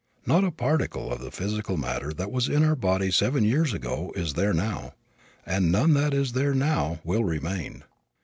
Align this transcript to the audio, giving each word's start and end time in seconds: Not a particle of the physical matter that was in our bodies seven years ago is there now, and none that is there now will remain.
Not 0.25 0.43
a 0.43 0.49
particle 0.49 1.13
of 1.13 1.19
the 1.21 1.29
physical 1.29 1.77
matter 1.77 2.11
that 2.11 2.31
was 2.31 2.49
in 2.49 2.63
our 2.63 2.75
bodies 2.75 3.15
seven 3.17 3.43
years 3.43 3.71
ago 3.71 4.11
is 4.15 4.33
there 4.33 4.51
now, 4.51 4.95
and 5.45 5.71
none 5.71 5.93
that 5.93 6.11
is 6.11 6.31
there 6.31 6.55
now 6.55 6.99
will 7.03 7.23
remain. 7.23 7.83